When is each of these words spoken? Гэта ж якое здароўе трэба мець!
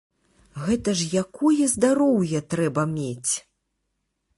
Гэта 0.67 0.95
ж 1.01 1.11
якое 1.25 1.69
здароўе 1.75 2.39
трэба 2.55 2.83
мець! 2.99 3.33